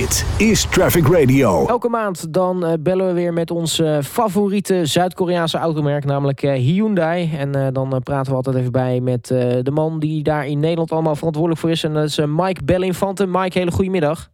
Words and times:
Dit 0.00 0.36
is 0.48 0.70
Traffic 0.70 1.06
Radio. 1.06 1.66
Elke 1.66 1.88
maand 1.88 2.32
dan 2.32 2.64
eh, 2.64 2.72
bellen 2.80 3.06
we 3.06 3.12
weer 3.12 3.32
met 3.32 3.50
ons 3.50 3.80
eh, 3.80 3.98
favoriete 3.98 4.86
Zuid-Koreaanse 4.86 5.58
automerk, 5.58 6.04
namelijk 6.04 6.42
eh, 6.42 6.52
Hyundai. 6.52 7.30
En 7.36 7.54
eh, 7.54 7.68
dan 7.72 8.00
praten 8.02 8.30
we 8.30 8.36
altijd 8.36 8.56
even 8.56 8.72
bij 8.72 9.00
met 9.00 9.30
eh, 9.30 9.58
de 9.62 9.70
man 9.70 9.98
die 9.98 10.22
daar 10.22 10.46
in 10.46 10.60
Nederland 10.60 10.92
allemaal 10.92 11.16
verantwoordelijk 11.16 11.60
voor 11.60 11.70
is. 11.70 11.84
En 11.84 11.92
dat 11.92 12.04
is 12.04 12.18
Mike 12.26 12.64
Bellinfante. 12.64 13.26
Mike, 13.26 13.58
hele 13.58 13.70
goede 13.70 13.90
middag. 13.90 14.28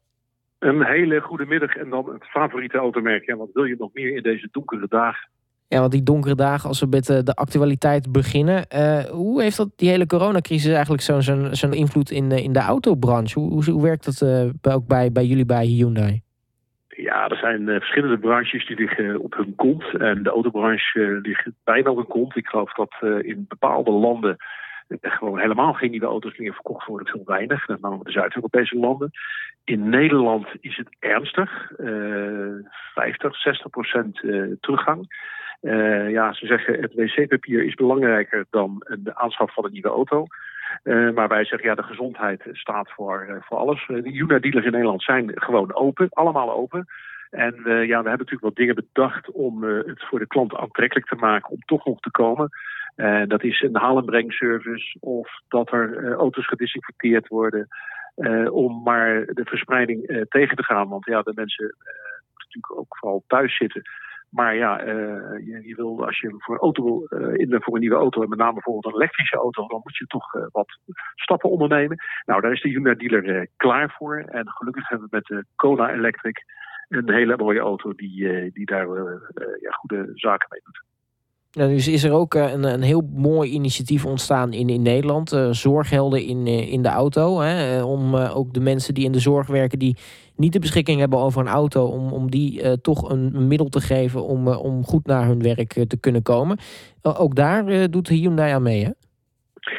Een 0.58 0.84
hele 0.84 1.20
goede 1.20 1.46
middag 1.46 1.77
en 1.77 1.90
dan 1.90 2.11
het 2.12 2.24
favoriete 2.24 2.79
automerk. 2.79 3.27
Ja, 3.27 3.36
wat 3.36 3.50
wil 3.52 3.64
je 3.64 3.77
nog 3.79 3.90
meer 3.92 4.16
in 4.16 4.22
deze 4.22 4.48
donkere 4.50 4.86
dagen? 4.88 5.29
Ja, 5.73 5.80
want 5.80 5.93
die 5.93 6.02
donkere 6.02 6.34
dagen, 6.34 6.68
als 6.68 6.80
we 6.80 6.86
met 6.86 7.09
eh, 7.09 7.18
de 7.23 7.34
actualiteit 7.34 8.12
beginnen. 8.12 8.66
eh, 8.68 9.05
hoe 9.05 9.43
heeft 9.43 9.57
dat, 9.57 9.68
die 9.77 9.89
hele 9.89 10.07
coronacrisis 10.07 10.73
eigenlijk 10.73 11.03
zo'n 11.53 11.73
invloed 11.73 12.11
in, 12.11 12.30
in 12.32 12.53
de 12.53 12.59
autobranche? 12.59 13.39
Hoe, 13.41 13.50
hoe, 13.50 13.71
hoe 13.71 13.82
werkt 13.82 14.04
dat 14.04 14.21
eh, 14.21 14.75
ook 14.75 14.86
bij, 14.86 15.12
bij 15.12 15.25
jullie 15.25 15.46
bij 15.46 15.64
Hyundai? 15.64 16.22
Ja, 16.89 17.29
er 17.29 17.36
zijn 17.36 17.67
verschillende 17.67 18.18
branches 18.18 18.67
die 18.67 18.77
liggen 18.77 19.21
op 19.21 19.35
hun 19.35 19.54
kont. 19.54 19.85
En 19.99 20.22
de 20.22 20.30
autobranche 20.30 21.18
ligt 21.22 21.49
bijna 21.64 21.91
op 21.91 21.96
hun 21.96 22.07
kont. 22.07 22.36
Ik 22.36 22.46
geloof 22.46 22.72
dat 22.72 22.94
in 23.22 23.44
bepaalde 23.49 23.91
landen 23.91 24.36
gewoon 25.00 25.39
helemaal 25.39 25.72
geen 25.72 25.91
nieuwe 25.91 26.07
auto's 26.07 26.39
meer 26.39 26.55
verkocht 26.55 26.86
worden. 26.86 27.07
Veel 27.07 27.22
weinig, 27.25 27.68
met 27.68 27.80
name 27.80 28.05
de 28.05 28.11
Zuid-Europese 28.11 28.77
landen. 28.77 29.11
In 29.64 29.89
Nederland 29.89 30.46
is 30.61 30.77
het 30.77 30.89
ernstig. 30.99 31.71
eh 31.77 31.89
50, 32.94 33.36
60 33.36 33.70
procent 33.70 34.16
teruggang. 34.61 35.08
Eh, 35.61 36.11
ja, 36.11 36.33
ze 36.33 36.47
zeggen 36.47 36.81
het 36.81 36.95
wc-papier 36.95 37.64
is 37.64 37.75
belangrijker 37.75 38.47
dan 38.50 38.87
de 38.98 39.17
aanschaf 39.17 39.55
van 39.55 39.64
een 39.64 39.73
nieuwe 39.73 39.89
auto. 39.89 40.27
Eh, 40.83 41.11
maar 41.11 41.28
wij 41.28 41.45
zeggen 41.45 41.69
ja, 41.69 41.75
de 41.75 41.83
gezondheid 41.83 42.42
staat 42.53 42.91
voor, 42.92 43.27
eh, 43.28 43.36
voor 43.41 43.59
alles. 43.59 43.86
De 43.86 44.11
Hyundai-dealers 44.11 44.64
in 44.64 44.73
Nederland 44.73 45.03
zijn 45.03 45.31
gewoon 45.34 45.75
open, 45.75 46.09
allemaal 46.11 46.53
open. 46.53 46.86
En 47.31 47.55
ja, 47.64 47.86
we 47.86 47.92
hebben 47.92 48.05
natuurlijk 48.05 48.41
wat 48.41 48.56
dingen 48.56 48.75
bedacht 48.75 49.30
om 49.30 49.62
het 49.62 50.05
voor 50.05 50.19
de 50.19 50.27
klant 50.27 50.55
aantrekkelijk 50.55 51.06
te 51.06 51.14
maken 51.14 51.50
om 51.50 51.58
toch 51.61 51.84
nog 51.84 52.00
te 52.00 52.11
komen. 52.11 52.48
En 52.97 53.28
dat 53.28 53.42
is 53.42 53.61
een 53.62 53.77
haal- 53.77 53.98
en 53.98 54.05
brengservice 54.05 54.97
of 55.00 55.28
dat 55.48 55.72
er 55.72 56.12
auto's 56.12 56.47
gedisinfecteerd 56.47 57.28
worden. 57.28 57.69
om 58.50 58.83
maar 58.83 59.27
de 59.27 59.45
verspreiding 59.45 60.27
tegen 60.28 60.56
te 60.56 60.64
gaan. 60.64 60.89
Want 60.89 61.05
ja, 61.05 61.22
de 61.22 61.33
mensen 61.34 61.64
moeten 61.64 62.45
natuurlijk 62.45 62.78
ook 62.78 62.97
vooral 62.97 63.24
thuis 63.27 63.56
zitten. 63.56 63.83
Maar 64.31 64.56
ja, 64.56 64.81
eh, 64.81 65.47
je, 65.47 65.73
wil 65.77 66.06
als 66.06 66.19
je 66.20 66.34
voor 66.39 66.55
een 66.55 66.61
auto 66.61 67.05
eh, 67.05 67.34
in 67.34 67.62
voor 67.62 67.75
een 67.75 67.81
nieuwe 67.81 67.97
auto, 67.97 68.23
en 68.23 68.28
met 68.28 68.39
name 68.39 68.53
bijvoorbeeld 68.53 68.86
een 68.86 69.00
elektrische 69.00 69.36
auto, 69.36 69.67
dan 69.67 69.81
moet 69.83 69.97
je 69.97 70.06
toch 70.06 70.34
eh, 70.34 70.47
wat 70.50 70.78
stappen 71.14 71.50
ondernemen. 71.50 71.97
Nou, 72.27 72.41
daar 72.41 72.53
is 72.53 72.61
de 72.61 72.69
Hyundai 72.69 72.97
dealer 72.97 73.48
klaar 73.56 73.95
voor. 73.97 74.19
En 74.19 74.51
gelukkig 74.51 74.89
hebben 74.89 75.08
we 75.11 75.17
met 75.17 75.27
de 75.27 75.45
Kona 75.56 75.92
Electric 75.92 76.45
een 76.89 77.11
hele 77.11 77.36
mooie 77.36 77.61
auto 77.61 77.92
die, 77.95 78.53
die 78.53 78.67
daar 78.67 78.86
ja, 79.61 79.70
goede 79.70 80.11
zaken 80.14 80.48
mee 80.51 80.61
doet. 80.64 80.89
Ja, 81.52 81.66
dus 81.66 81.88
is 81.88 82.04
er 82.04 82.12
ook 82.12 82.34
eh, 82.34 82.52
een, 82.52 82.64
een 82.64 82.82
heel 82.82 83.08
mooi 83.14 83.50
initiatief 83.50 84.06
ontstaan 84.06 84.52
in, 84.52 84.68
in 84.68 84.82
Nederland. 84.82 85.32
eh, 85.32 85.50
zorghelden 85.50 86.22
in, 86.24 86.46
eh, 86.46 86.72
in 86.72 86.82
de 86.82 86.88
auto. 86.88 87.40
Hè, 87.40 87.82
om 87.82 88.14
ook 88.14 88.52
de 88.54 88.60
mensen 88.60 88.94
die 88.94 89.04
in 89.04 89.12
de 89.12 89.18
zorg 89.18 89.46
werken, 89.46 89.78
die 89.78 89.96
niet 90.36 90.52
de 90.52 90.58
beschikking 90.58 91.00
hebben 91.00 91.18
over 91.18 91.40
een 91.40 91.48
auto, 91.48 91.86
om, 91.86 92.12
om 92.12 92.30
die 92.30 92.80
toch 92.80 93.10
een, 93.10 93.46
middel 93.48 93.68
te 93.68 93.80
geven 93.80 94.24
om, 94.26 94.48
om 94.48 94.84
goed 94.84 95.06
naar 95.06 95.26
hun 95.26 95.42
werk 95.42 95.84
te 95.88 95.96
kunnen 95.96 96.22
komen. 96.22 96.58
Ook 97.02 97.34
daar 97.34 97.90
doet 97.90 98.08
Hyundai 98.08 98.52
aan 98.52 98.62
mee, 98.62 98.84
hè? 98.84 98.90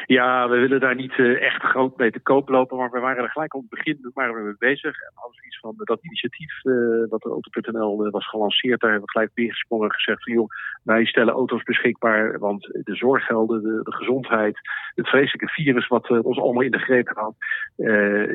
Ja, 0.06 0.48
we 0.48 0.56
willen 0.56 0.80
daar 0.80 0.94
niet 0.94 1.18
eh, 1.18 1.42
echt 1.42 1.62
groot 1.62 1.96
mee 1.96 2.10
te 2.10 2.20
koop 2.20 2.48
lopen, 2.48 2.76
maar 2.76 2.90
we 2.90 3.00
waren 3.00 3.22
er 3.22 3.30
gelijk 3.30 3.54
op 3.54 3.60
het 3.60 3.70
begin 3.70 4.10
waren 4.14 4.34
we 4.34 4.42
mee 4.42 4.54
bezig. 4.58 5.00
En 5.00 5.12
we 5.14 5.46
iets 5.46 5.58
van 5.58 5.74
eh, 5.78 5.84
dat 5.84 6.04
initiatief 6.04 6.64
eh, 6.64 7.10
dat 7.10 7.24
Auto.nl 7.24 8.10
was 8.10 8.28
gelanceerd, 8.28 8.80
daar 8.80 8.90
hebben 8.90 9.06
we 9.06 9.12
gelijk 9.12 9.34
weergesprongen 9.34 9.88
en 9.88 9.94
gezegd 9.94 10.22
van 10.22 10.32
joh, 10.32 10.48
wij 10.82 11.04
stellen 11.04 11.34
auto's 11.34 11.62
beschikbaar, 11.62 12.38
want 12.38 12.62
de 12.62 12.94
zorggelden, 12.94 13.62
de, 13.62 13.92
gezondheid, 13.92 14.58
het 14.94 15.08
vreselijke 15.08 15.52
virus 15.52 15.86
wat 15.86 16.10
eh, 16.10 16.24
ons 16.24 16.38
allemaal 16.38 16.62
in 16.62 16.70
de 16.70 16.78
greep 16.78 17.08
had, 17.08 17.34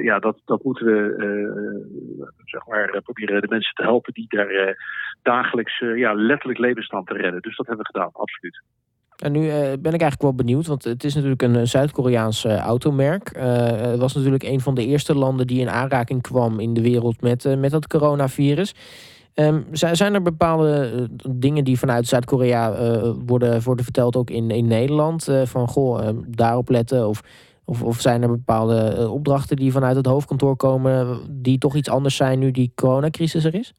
ja, 0.01 0.19
dat, 0.19 0.41
dat 0.45 0.63
moeten 0.63 0.85
we 0.85 2.35
zeg 2.45 2.67
maar 2.67 3.01
proberen 3.01 3.41
de 3.41 3.47
mensen 3.47 3.75
te 3.75 3.83
helpen 3.83 4.13
die 4.13 4.25
daar 4.29 4.77
dagelijks 5.21 5.77
ja, 5.77 6.13
letterlijk 6.13 6.59
levensstand 6.59 7.07
te 7.07 7.13
redden. 7.13 7.41
Dus 7.41 7.55
dat 7.55 7.67
hebben 7.67 7.85
we 7.85 7.91
gedaan, 7.91 8.11
absoluut. 8.13 8.61
En 9.17 9.31
nu 9.31 9.50
eh, 9.50 9.55
ben 9.57 9.94
ik 9.94 10.01
eigenlijk 10.01 10.22
wel 10.22 10.33
benieuwd, 10.33 10.67
want 10.67 10.83
het 10.83 11.03
is 11.03 11.13
natuurlijk 11.13 11.41
een 11.41 11.67
Zuid-Koreaans 11.67 12.45
eh, 12.45 12.57
automerk. 12.57 13.29
Eh, 13.29 13.66
het 13.66 14.00
was 14.00 14.16
natuurlijk 14.16 14.44
een 14.44 14.61
van 14.61 14.75
de 14.75 14.85
eerste 14.85 15.16
landen 15.16 15.47
die 15.47 15.59
in 15.59 15.69
aanraking 15.69 16.22
kwam 16.22 16.59
in 16.59 16.73
de 16.73 16.81
wereld 16.81 17.22
met, 17.22 17.57
met 17.57 17.72
dat 17.72 17.88
coronavirus. 17.88 18.75
Ehm, 19.33 19.61
zijn, 19.72 20.13
er 20.13 20.22
bepaalde 20.22 20.91
dingen 21.31 21.63
die 21.63 21.79
vanuit 21.79 22.07
Zuid-Korea 22.07 22.72
worden, 23.25 23.61
worden 23.61 23.85
verteld 23.85 24.16
ook 24.16 24.29
in, 24.29 24.51
in 24.51 24.67
Nederland? 24.67 25.27
Van 25.44 25.67
goh, 25.67 26.09
daarop 26.27 26.69
letten? 26.69 27.07
Of, 27.07 27.22
of, 27.66 27.83
of 27.83 28.01
zijn 28.01 28.22
er 28.22 28.29
bepaalde 28.29 29.09
opdrachten 29.09 29.56
die 29.56 29.72
vanuit 29.72 29.95
het 29.95 30.06
hoofdkantoor 30.06 30.56
komen 30.56 31.19
die 31.29 31.57
toch 31.57 31.75
iets 31.75 31.89
anders 31.89 32.16
zijn 32.16 32.39
nu 32.39 32.51
die 32.51 32.72
coronacrisis 32.75 33.45
er 33.45 33.56
is? 33.56 33.73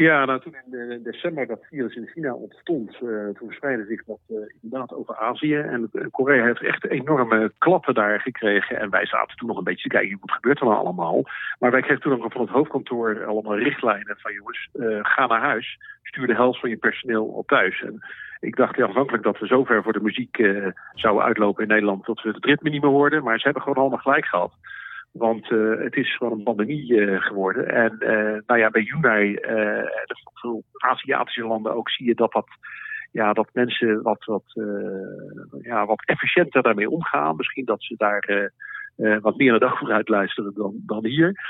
Ja, 0.00 0.24
nou 0.24 0.40
toen 0.40 0.54
in 0.70 1.02
december 1.02 1.46
dat 1.46 1.66
virus 1.70 1.94
in 1.94 2.06
China 2.06 2.34
ontstond, 2.34 2.94
eh, 2.94 3.00
toen 3.00 3.48
verspreidde 3.48 3.84
zich 3.84 4.04
dat 4.04 4.18
eh, 4.28 4.36
inderdaad 4.62 4.94
over 4.94 5.16
Azië. 5.16 5.56
En 5.56 5.88
eh, 5.92 6.06
Korea 6.10 6.44
heeft 6.44 6.62
echt 6.62 6.86
enorme 6.86 7.52
klappen 7.58 7.94
daar 7.94 8.20
gekregen. 8.20 8.78
En 8.80 8.90
wij 8.90 9.06
zaten 9.06 9.36
toen 9.36 9.48
nog 9.48 9.58
een 9.58 9.64
beetje 9.64 9.88
te 9.88 9.96
kijken, 9.96 10.18
wat 10.20 10.30
gebeurt 10.30 10.60
er 10.60 10.66
nou 10.66 10.78
allemaal? 10.78 11.22
Maar 11.58 11.70
wij 11.70 11.80
kregen 11.80 12.02
toen 12.02 12.22
ook 12.22 12.32
van 12.32 12.40
het 12.40 12.50
hoofdkantoor 12.50 13.24
allemaal 13.24 13.58
richtlijnen 13.58 14.16
van 14.18 14.32
jongens, 14.32 14.68
ga 15.02 15.26
naar 15.26 15.40
huis, 15.40 15.78
stuur 16.02 16.26
de 16.26 16.34
helft 16.34 16.60
van 16.60 16.70
je 16.70 16.76
personeel 16.76 17.24
op 17.24 17.46
thuis. 17.46 17.82
En 17.82 18.00
ik 18.40 18.56
dacht 18.56 18.76
ja, 18.76 18.86
aanvankelijk 18.86 19.22
dat 19.22 19.38
we 19.38 19.46
zover 19.46 19.82
voor 19.82 19.92
de 19.92 20.02
muziek 20.02 20.36
zouden 20.94 21.24
uitlopen 21.24 21.62
in 21.62 21.68
Nederland 21.68 22.06
dat 22.06 22.22
we 22.22 22.28
het 22.28 22.44
ritme 22.44 22.70
niet 22.70 22.82
meer 22.82 22.90
hoorden. 22.90 23.22
Maar 23.22 23.38
ze 23.38 23.44
hebben 23.44 23.62
gewoon 23.62 23.78
allemaal 23.78 23.98
gelijk 23.98 24.24
gehad. 24.24 24.52
Want 25.12 25.50
eh, 25.50 25.78
het 25.78 25.96
is 25.96 26.16
gewoon 26.16 26.32
een 26.32 26.44
pandemie 26.44 27.00
eh, 27.00 27.22
geworden. 27.22 27.68
En 27.68 27.98
eh, 27.98 28.40
nou 28.46 28.60
ja, 28.60 28.70
bij 29.00 29.38
eh, 29.40 29.78
en 29.78 30.06
veel 30.34 30.64
Aziatische 30.76 31.46
landen 31.46 31.74
ook 31.74 31.90
zie 31.90 32.06
je 32.06 32.14
dat 32.14 32.32
dat. 32.32 32.46
Ja, 33.12 33.32
dat 33.32 33.48
mensen 33.52 34.02
wat, 34.02 34.24
wat, 34.24 34.52
ja, 35.60 35.86
wat 35.86 36.04
efficiënter 36.04 36.62
daarmee 36.62 36.90
omgaan. 36.90 37.36
Misschien 37.36 37.64
dat 37.64 37.82
ze 37.82 37.94
daar 37.96 38.52
wat 39.20 39.36
meer 39.36 39.50
naar 39.50 39.60
de 39.60 39.72
overheid 39.72 40.08
luisteren 40.08 40.54
dan, 40.54 40.82
dan 40.86 41.06
hier. 41.06 41.40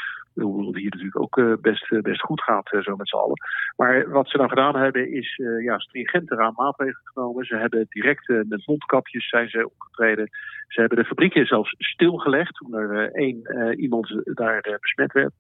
Hoewel 0.41 0.67
het 0.67 0.77
hier 0.77 0.91
natuurlijk 0.91 1.21
ook 1.21 1.39
eh, 1.39 1.53
best, 1.61 1.93
eh, 1.93 2.01
best 2.01 2.21
goed 2.21 2.43
gaat, 2.43 2.73
eh, 2.73 2.81
zo 2.81 2.97
met 2.97 3.09
z'n 3.09 3.17
allen. 3.17 3.41
Maar 3.77 4.11
wat 4.11 4.29
ze 4.29 4.37
nou 4.37 4.49
gedaan 4.49 4.77
hebben, 4.77 5.13
is 5.13 5.41
ja, 5.63 5.79
aan 6.27 6.53
maatregelen 6.57 7.01
genomen. 7.05 7.45
Ze 7.45 7.57
hebben 7.57 7.87
direct 7.89 8.29
met 8.29 8.67
mondkapjes 8.67 9.29
zijn 9.29 9.49
ze 9.49 9.71
opgetreden. 9.71 10.29
Ze 10.69 10.81
hebben 10.81 10.99
de 10.99 11.05
fabrieken 11.05 11.47
zelfs 11.47 11.75
stilgelegd 11.79 12.55
toen 12.55 12.75
er 12.75 13.13
één 13.13 13.41
iemand 13.79 14.21
daar 14.25 14.79
besmet 14.81 15.13
werd. 15.13 15.33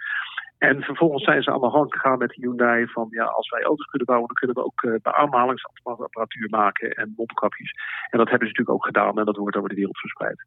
En 0.58 0.82
vervolgens 0.82 1.24
zijn 1.24 1.42
ze 1.42 1.52
aan 1.52 1.60
de 1.60 1.66
hand 1.66 1.92
gegaan 1.92 2.18
met 2.18 2.34
Hyundai 2.34 2.86
van 2.86 3.06
ja, 3.10 3.24
als 3.24 3.48
wij 3.48 3.62
auto's 3.62 3.86
kunnen 3.86 4.06
bouwen, 4.06 4.28
dan 4.28 4.36
kunnen 4.36 4.56
we 4.56 4.64
ook 4.64 5.02
beademhalingsapparatuur 5.02 6.48
maken 6.50 6.90
en 6.90 7.12
mondkapjes. 7.16 7.72
En 8.10 8.18
dat 8.18 8.28
hebben 8.30 8.48
ze 8.48 8.54
natuurlijk 8.54 8.70
ook 8.70 8.86
gedaan 8.86 9.18
en 9.18 9.24
dat 9.24 9.36
wordt 9.36 9.56
over 9.56 9.68
de 9.68 9.74
wereld 9.74 9.98
verspreid. 9.98 10.46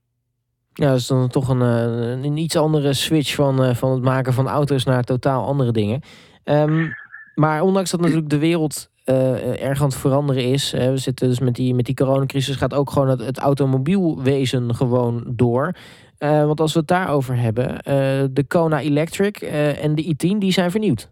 Ja, 0.73 0.89
dat 0.89 0.97
is 0.97 1.07
dan 1.07 1.27
toch 1.27 1.49
een, 1.49 1.59
een, 1.59 2.23
een 2.23 2.37
iets 2.37 2.55
andere 2.55 2.93
switch 2.93 3.35
van, 3.35 3.63
uh, 3.63 3.75
van 3.75 3.91
het 3.91 4.01
maken 4.01 4.33
van 4.33 4.47
auto's 4.47 4.83
naar 4.83 5.03
totaal 5.03 5.45
andere 5.45 5.71
dingen. 5.71 6.01
Um, 6.43 6.93
maar 7.35 7.61
ondanks 7.61 7.91
dat 7.91 7.99
natuurlijk 7.99 8.29
de 8.29 8.37
wereld 8.37 8.89
uh, 9.05 9.63
erg 9.63 9.81
aan 9.81 9.87
het 9.87 9.97
veranderen 9.97 10.43
is. 10.43 10.71
We 10.71 10.97
zitten 10.97 11.27
dus 11.27 11.39
met 11.39 11.55
die, 11.55 11.73
met 11.73 11.85
die 11.85 11.95
coronacrisis 11.95 12.55
gaat 12.55 12.73
ook 12.73 12.91
gewoon 12.91 13.07
het, 13.07 13.37
automobielwezen 13.37 14.75
gewoon 14.75 15.23
door. 15.27 15.75
Want 16.17 16.59
als 16.59 16.73
we 16.73 16.79
het 16.79 16.87
daarover 16.87 17.37
hebben, 17.37 17.83
de 18.33 18.43
Kona 18.47 18.81
Electric 18.81 19.37
en 19.81 19.95
de 19.95 20.03
i10 20.03 20.37
die 20.37 20.51
zijn 20.51 20.71
vernieuwd. 20.71 21.09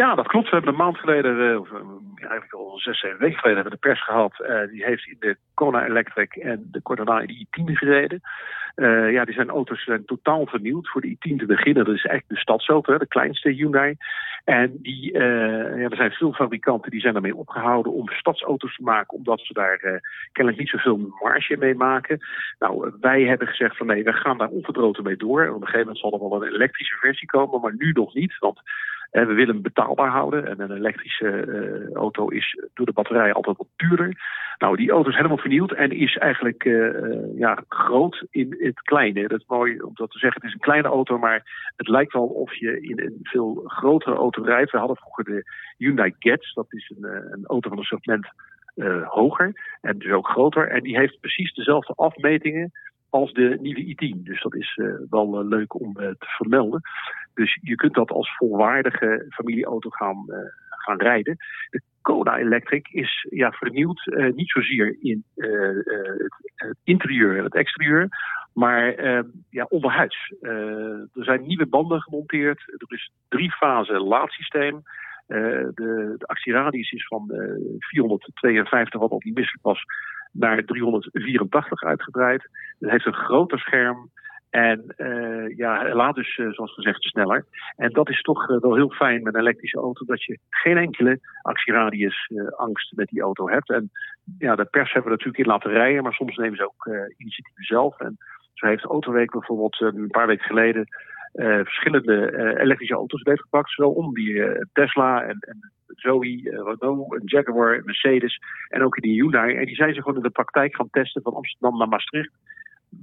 Ja, 0.00 0.14
dat 0.14 0.26
klopt. 0.26 0.48
We 0.48 0.54
hebben 0.54 0.72
een 0.72 0.78
maand 0.78 0.98
geleden, 0.98 1.60
of 1.60 1.68
eigenlijk 2.16 2.52
al 2.52 2.78
zes, 2.78 3.00
zeven 3.00 3.18
weken 3.18 3.38
geleden, 3.38 3.62
hebben 3.62 3.72
we 3.72 3.80
de 3.80 3.88
pers 3.88 4.04
gehad. 4.04 4.34
Uh, 4.40 4.70
die 4.70 4.84
heeft 4.84 5.06
in 5.06 5.16
de 5.18 5.36
Kona 5.54 5.86
Electric 5.86 6.34
en 6.34 6.68
de 6.70 6.82
Corona 6.82 7.20
in 7.20 7.26
de 7.26 7.46
i10 7.46 7.72
gereden. 7.72 8.20
Ja, 9.12 9.24
die 9.24 9.34
zijn 9.34 9.48
auto's 9.48 9.84
zijn 9.84 10.04
totaal 10.04 10.46
vernieuwd. 10.46 10.88
Voor 10.88 11.00
de 11.00 11.16
i10 11.16 11.36
te 11.36 11.46
beginnen, 11.46 11.84
dat 11.84 11.94
is 11.94 12.04
eigenlijk 12.04 12.28
de 12.28 12.36
stadsauto, 12.36 12.98
de 12.98 13.06
kleinste 13.06 13.50
Hyundai. 13.50 13.96
En 14.44 14.78
die, 14.82 15.12
ja, 15.12 15.88
er 15.88 15.96
zijn 15.96 16.10
veel 16.10 16.32
fabrikanten 16.32 16.90
die 16.90 17.00
zijn 17.00 17.14
ermee 17.14 17.36
opgehouden 17.36 17.92
om 17.92 18.08
stadsauto's 18.08 18.76
te 18.76 18.82
maken, 18.82 19.16
omdat 19.16 19.40
ze 19.40 19.52
daar 19.52 20.00
kennelijk 20.32 20.62
niet 20.62 20.70
zoveel 20.70 21.14
marge 21.22 21.56
mee 21.56 21.74
maken. 21.74 22.18
Nou, 22.58 22.92
wij 23.00 23.22
hebben 23.22 23.48
gezegd 23.48 23.76
van 23.76 23.86
nee, 23.86 24.04
we 24.04 24.12
gaan 24.12 24.38
daar 24.38 24.48
onverdroten 24.48 25.04
mee 25.04 25.16
door. 25.16 25.42
En 25.42 25.48
op 25.48 25.54
een 25.54 25.66
gegeven 25.66 25.80
moment 25.80 25.98
zal 25.98 26.12
er 26.12 26.28
wel 26.28 26.42
een 26.42 26.54
elektrische 26.54 26.96
versie 26.96 27.26
komen, 27.26 27.60
maar 27.60 27.74
nu 27.76 27.92
nog 27.92 28.14
niet. 28.14 28.38
Want 28.38 28.60
En 29.14 29.26
we 29.26 29.34
willen 29.34 29.54
hem 29.54 29.62
betaalbaar 29.62 30.10
houden. 30.10 30.46
En 30.46 30.60
een 30.60 30.76
elektrische 30.76 31.90
auto 31.94 32.28
is 32.28 32.58
door 32.74 32.86
de 32.86 32.92
batterij 32.92 33.32
altijd 33.32 33.56
wat 33.56 33.66
duurder. 33.76 34.16
Nou, 34.58 34.76
die 34.76 34.90
auto 34.90 35.08
is 35.08 35.16
helemaal 35.16 35.38
vernieuwd 35.38 35.72
en 35.72 35.90
is 35.90 36.16
eigenlijk 36.16 36.62
ja, 37.36 37.64
groot 37.68 38.26
in 38.30 38.56
het 38.58 38.80
kleine. 38.80 39.28
Dat 39.28 39.40
is 39.40 39.46
mooi 39.46 39.80
om 39.80 39.90
dat 39.94 40.10
te 40.10 40.18
zeggen. 40.18 40.40
Het 40.40 40.48
is 40.48 40.54
een 40.54 40.68
kleine 40.68 40.88
auto, 40.88 41.18
maar 41.18 41.70
het 41.76 41.88
lijkt 41.88 42.12
wel 42.12 42.26
of 42.26 42.54
je 42.54 42.80
in 42.80 43.00
een 43.00 43.18
veel 43.22 43.62
grotere 43.66 44.16
auto 44.16 44.42
rijdt. 44.42 44.70
We 44.70 44.78
hadden 44.78 44.96
vroeger 44.96 45.24
de 45.24 45.42
Hyundai 45.76 46.14
Getz. 46.18 46.52
Dat 46.52 46.72
is 46.72 46.92
een, 46.96 47.04
een 47.32 47.44
auto 47.46 47.68
van 47.68 47.78
een 47.78 47.84
segment 47.84 48.26
hoger 49.04 49.78
en 49.80 49.98
dus 49.98 50.12
ook 50.12 50.28
groter. 50.28 50.68
En 50.68 50.82
die 50.82 50.98
heeft 50.98 51.20
precies 51.20 51.54
dezelfde 51.54 51.92
afmetingen 51.96 52.72
als 53.14 53.32
de 53.32 53.56
nieuwe 53.60 53.84
i10. 53.84 54.22
Dus 54.22 54.42
dat 54.42 54.54
is 54.54 54.76
uh, 54.76 54.94
wel 55.10 55.40
uh, 55.42 55.48
leuk 55.48 55.80
om 55.80 55.94
te 55.94 56.16
vermelden. 56.18 56.80
Dus 57.34 57.58
je 57.62 57.74
kunt 57.74 57.94
dat 57.94 58.10
als 58.10 58.36
volwaardige 58.36 59.26
familieauto 59.28 59.90
gaan, 59.90 60.24
gaan 60.68 61.00
rijden. 61.00 61.36
De 61.70 61.80
Kona 62.02 62.38
Electric 62.38 62.88
is 62.88 63.26
ja, 63.30 63.50
vernieuwd, 63.50 64.12
niet 64.34 64.50
zozeer 64.50 64.96
in 65.00 65.24
het, 65.34 66.76
interieur 66.84 67.38
en 67.38 67.44
het 67.44 67.54
exterieur, 67.54 68.08
maar 68.52 69.04
ja, 69.50 69.66
onderhuids. 69.68 70.34
er 70.40 71.08
zijn 71.24 71.46
nieuwe 71.46 71.66
banden 71.66 72.00
gemonteerd. 72.00 72.58
Er 72.66 72.96
is 72.96 73.10
drie 73.28 73.52
fase 73.52 73.92
laadsysteem. 73.92 74.82
De, 75.26 75.70
de, 75.74 76.14
actieradius 76.26 76.92
is 76.92 77.06
van 77.06 77.28
uh, 77.32 77.38
eh, 77.38 77.56
452, 77.78 79.00
wat 79.00 79.10
al 79.10 79.20
niet 79.24 79.34
misselijk 79.34 79.64
was, 79.64 79.84
naar 80.32 80.64
384 80.64 81.82
uitgebreid. 81.82 82.48
Het 82.84 82.92
heeft 82.92 83.06
een 83.06 83.24
groter 83.26 83.58
scherm. 83.58 84.10
En 84.50 84.94
uh, 84.96 85.56
ja, 85.56 85.94
laat 85.94 86.14
dus, 86.14 86.34
zoals 86.34 86.74
gezegd, 86.74 87.02
sneller. 87.02 87.46
En 87.76 87.90
dat 87.90 88.08
is 88.08 88.20
toch 88.20 88.46
wel 88.46 88.74
heel 88.74 88.90
fijn 88.90 89.22
met 89.22 89.34
een 89.34 89.40
elektrische 89.40 89.78
auto, 89.78 90.04
dat 90.04 90.22
je 90.24 90.38
geen 90.50 90.76
enkele 90.76 91.20
actieradius 91.42 92.30
angst 92.56 92.92
met 92.96 93.08
die 93.08 93.22
auto 93.22 93.48
hebt. 93.48 93.70
En 93.70 93.90
ja, 94.38 94.54
de 94.54 94.64
pers 94.64 94.92
hebben 94.92 95.10
we 95.10 95.16
natuurlijk 95.16 95.44
in 95.44 95.50
laten 95.50 95.70
rijden, 95.70 96.02
maar 96.02 96.12
soms 96.12 96.36
nemen 96.36 96.56
ze 96.56 96.64
ook 96.64 96.86
initiatieven 97.16 97.64
zelf. 97.64 98.00
En 98.00 98.16
zo 98.52 98.66
heeft 98.66 98.84
Autoweek 98.84 99.30
bijvoorbeeld 99.30 99.80
een 99.80 100.10
paar 100.10 100.26
weken 100.26 100.46
geleden 100.46 100.86
verschillende 101.64 102.56
elektrische 102.58 102.94
auto's 102.94 103.22
gepakt. 103.22 103.70
Zowel 103.70 103.92
om 103.92 104.14
die 104.14 104.66
Tesla 104.72 105.22
en, 105.22 105.36
en 105.40 105.72
Zoe, 105.86 106.40
Renault, 106.78 107.30
Jaguar, 107.30 107.80
Mercedes 107.84 108.38
en 108.68 108.82
ook 108.82 108.96
in 108.96 109.02
die 109.02 109.20
Hyundai. 109.20 109.56
En 109.56 109.66
die 109.66 109.74
zijn 109.74 109.94
ze 109.94 110.00
gewoon 110.00 110.16
in 110.16 110.22
de 110.22 110.30
praktijk 110.30 110.76
gaan 110.76 110.90
testen 110.90 111.22
van 111.22 111.34
Amsterdam 111.34 111.78
naar 111.78 111.88
Maastricht. 111.88 112.32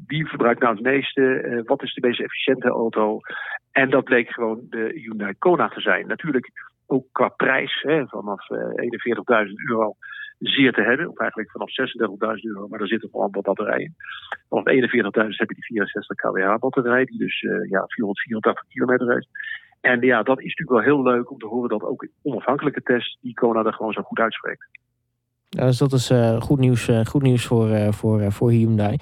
Wie 0.08 0.28
verbruikt 0.28 0.62
nou 0.62 0.74
het 0.74 0.84
meeste? 0.84 1.64
wat 1.66 1.84
is 1.84 1.94
de 1.94 2.08
meest 2.08 2.20
efficiënte 2.20 2.68
auto? 2.68 3.20
En 3.72 3.90
dat 3.90 4.04
bleek 4.04 4.30
gewoon 4.30 4.60
de 4.70 4.92
Hyundai 4.94 5.34
Kona 5.38 5.68
te 5.68 5.82
zijn. 5.82 6.08
Natuurlijk 6.08 6.52
ook 6.88 7.06
qua 7.12 7.28
prijs, 7.28 7.82
hè, 7.82 8.08
vanaf 8.08 8.50
41.000 8.50 9.54
euro 9.70 9.96
zeer 10.40 10.74
te 10.74 10.82
hebben. 10.82 11.10
Of 11.10 11.20
eigenlijk 11.20 11.52
vanaf 11.52 11.70
36.000 11.70 12.42
euro, 12.42 12.68
maar 12.68 12.80
daar 12.80 12.88
zitten 12.88 13.10
vooral 13.10 13.30
wat 13.32 13.44
batterijen. 13.44 13.96
Vanaf 14.50 14.66
41.000 14.66 15.38
heb 15.38 15.50
je 15.50 15.56
die 15.56 15.66
64 15.66 16.16
kWh 16.16 16.58
batterij, 16.60 17.06
die 17.06 17.18
dus 17.18 17.42
uh, 17.42 17.70
ja, 17.70 17.84
484 17.88 18.68
kilometer 18.68 19.14
heeft. 19.14 19.28
En 19.82 20.02
ja, 20.02 20.24
dat 20.24 20.40
is 20.40 20.56
natuurlijk 20.56 20.86
wel 20.86 20.96
heel 20.96 21.14
leuk 21.14 21.32
om 21.32 21.38
te 21.38 21.48
horen 21.48 21.70
dat 21.70 21.84
ook 21.84 22.08
onafhankelijke 22.22 22.82
tests 22.82 23.18
die 23.22 23.34
Kona 23.34 23.64
er 23.64 23.74
gewoon 23.74 23.94
zo 23.94 24.02
goed 24.02 24.20
uitspreekt. 24.20 24.68
Dus 25.58 25.78
dat 25.78 25.94
is 25.94 26.12
uh, 26.12 26.42
goed 26.42 26.60
nieuws, 26.60 26.88
uh, 26.88 27.06
goed 27.06 27.22
nieuws 27.22 27.46
voor, 27.46 27.70
uh, 27.70 27.92
voor, 27.92 28.32
voor 28.32 28.52
Hyundai. 28.52 28.98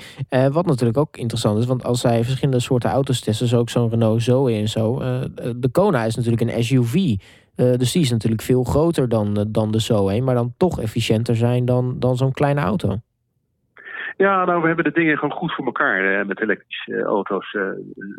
wat 0.51 0.65
natuurlijk 0.65 0.97
ook 0.97 1.17
interessant 1.17 1.59
is, 1.59 1.65
want 1.65 1.83
als 1.83 1.99
zij 1.99 2.23
verschillende 2.23 2.59
soorten 2.59 2.89
auto's 2.89 3.19
testen, 3.19 3.47
zo 3.47 3.57
ook 3.57 3.69
zo'n 3.69 3.89
Renault 3.89 4.23
Zoe 4.23 4.51
en 4.51 4.69
zo. 4.69 4.99
de 5.55 5.69
Kona 5.71 6.05
is 6.05 6.15
natuurlijk 6.15 6.41
een 6.41 6.63
SUV. 6.63 7.15
Dus 7.55 7.91
die 7.91 8.01
is 8.01 8.09
natuurlijk 8.09 8.41
veel 8.41 8.63
groter 8.63 9.09
dan, 9.09 9.47
dan 9.49 9.71
de 9.71 9.79
Zoe, 9.79 10.21
maar 10.21 10.35
dan 10.35 10.53
toch 10.57 10.79
efficiënter 10.79 11.35
zijn 11.35 11.65
dan, 11.65 11.99
dan 11.99 12.17
zo'n 12.17 12.31
kleine 12.31 12.61
auto. 12.61 12.97
Ja, 14.25 14.45
nou, 14.45 14.61
we 14.61 14.67
hebben 14.67 14.85
de 14.85 14.99
dingen 14.99 15.17
gewoon 15.17 15.37
goed 15.37 15.53
voor 15.53 15.65
elkaar 15.65 16.25
met 16.25 16.41
elektrische 16.41 17.01
auto's 17.01 17.57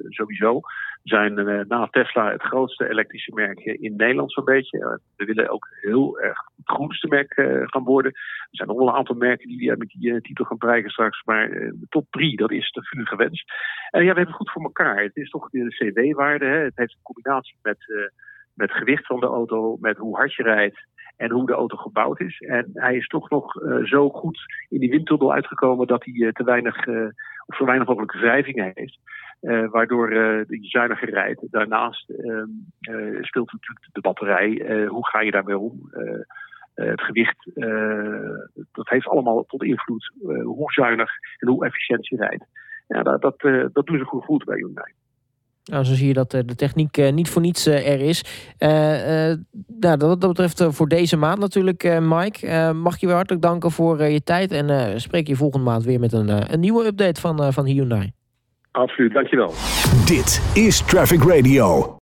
sowieso. 0.08 0.60
We 1.02 1.08
zijn 1.08 1.34
na 1.68 1.88
Tesla 1.90 2.30
het 2.30 2.42
grootste 2.42 2.88
elektrische 2.88 3.34
merk 3.34 3.60
in 3.60 3.96
Nederland 3.96 4.32
zo'n 4.32 4.44
beetje. 4.44 5.00
we 5.16 5.24
willen 5.24 5.50
ook 5.50 5.68
heel 5.80 6.20
erg 6.20 6.38
het 6.56 6.76
groenste 6.76 7.08
merk 7.08 7.32
gaan 7.64 7.84
worden. 7.84 8.12
Er 8.12 8.48
zijn 8.50 8.68
nog 8.68 8.76
wel 8.76 8.88
een 8.88 8.94
aantal 8.94 9.16
merken 9.16 9.48
die 9.48 9.76
met 9.76 9.88
die 9.88 10.20
titel 10.20 10.44
gaan 10.44 10.56
prijken 10.56 10.90
straks. 10.90 11.22
Maar 11.24 11.48
de 11.50 11.86
top 11.88 12.06
drie, 12.10 12.36
dat 12.36 12.50
is 12.50 12.70
de 12.70 12.82
vuur 12.84 13.06
gewenst. 13.06 13.52
En 13.90 14.04
ja, 14.04 14.10
we 14.10 14.16
hebben 14.16 14.26
het 14.26 14.34
goed 14.34 14.50
voor 14.50 14.62
elkaar. 14.62 15.02
Het 15.02 15.16
is 15.16 15.30
toch 15.30 15.50
de 15.50 15.68
CW-waarde. 15.68 16.46
Het 16.46 16.76
heeft 16.76 16.92
een 16.92 17.02
combinatie 17.02 17.56
met 17.62 18.10
met 18.54 18.72
gewicht 18.72 19.06
van 19.06 19.20
de 19.20 19.26
auto, 19.26 19.76
met 19.80 19.96
hoe 19.96 20.16
hard 20.16 20.34
je 20.34 20.42
rijdt 20.42 20.86
en 21.20 21.30
hoe 21.30 21.46
de 21.46 21.52
auto 21.52 21.76
gebouwd 21.76 22.20
is. 22.20 22.40
En 22.40 22.70
hij 22.74 22.96
is 22.96 23.06
toch 23.06 23.30
nog 23.30 23.62
uh, 23.62 23.84
zo 23.84 24.10
goed 24.10 24.38
in 24.68 24.80
die 24.80 24.90
windtunnel 24.90 25.32
uitgekomen 25.32 25.86
dat 25.86 26.04
hij 26.04 26.14
uh, 26.14 26.28
te 26.32 26.44
weinig, 26.44 26.86
uh, 26.86 27.08
of 27.46 27.56
zo 27.56 27.64
weinig 27.64 27.86
mogelijk 27.88 28.12
wrijving 28.12 28.72
heeft. 28.74 28.98
waardoor 29.70 30.10
hij 30.10 30.58
zuiniger 30.60 31.10
rijdt. 31.10 31.50
Daarnaast 31.50 32.10
ehm, 32.10 32.48
speelt 33.20 33.52
natuurlijk 33.52 33.88
de 33.92 34.00
batterij. 34.00 34.84
hoe 34.86 35.08
ga 35.08 35.20
je 35.20 35.30
daarmee 35.30 35.58
om? 35.58 35.90
het 36.74 37.00
gewicht, 37.00 37.50
dat 38.72 38.88
heeft 38.88 39.06
allemaal 39.06 39.44
tot 39.44 39.62
invloed 39.62 40.12
hoe 40.42 40.72
zuinig 40.72 41.10
en 41.38 41.48
hoe 41.48 41.64
efficiënt 41.64 42.06
je 42.06 42.16
rijdt. 42.16 42.44
Ja, 42.86 43.02
dat, 43.02 43.22
dat, 43.22 43.40
dat 43.72 43.86
doen 43.86 43.98
ze 43.98 44.04
goed, 44.04 44.24
goed 44.24 44.44
bij 44.44 44.56
Hyundai. 44.56 44.92
Nou, 45.70 45.84
zo 45.84 45.94
zie 45.94 46.06
je 46.06 46.12
dat 46.12 46.34
eh, 46.34 46.40
de 46.46 46.54
techniek 46.54 46.96
eh, 46.96 47.12
niet 47.12 47.28
voor 47.28 47.42
niets 47.42 47.66
eh, 47.66 47.92
er 47.92 48.00
is. 48.00 48.24
nou, 48.58 49.96
dat, 49.96 50.00
dat 50.00 50.20
betreft 50.20 50.64
voor 50.68 50.88
deze 50.88 51.16
maand 51.16 51.38
natuurlijk, 51.38 52.00
Mike. 52.00 52.72
mag 52.72 53.00
je 53.00 53.06
weer 53.06 53.14
hartelijk 53.14 53.42
danken 53.42 53.70
voor 53.70 54.02
je 54.02 54.22
tijd. 54.22 54.52
En 54.52 55.00
spreek 55.00 55.26
je 55.26 55.36
volgende 55.36 55.64
maand 55.64 55.84
weer 55.84 56.00
met 56.00 56.12
een, 56.12 56.52
een 56.52 56.60
nieuwe 56.60 56.86
update 56.86 57.20
van, 57.20 57.52
van 57.52 57.64
Hyundai. 57.64 58.12
Absoluut, 58.70 59.12
dankjewel. 59.12 59.52
Dit 60.06 60.50
is 60.54 60.84
Traffic 60.86 61.22
Radio. 61.22 61.98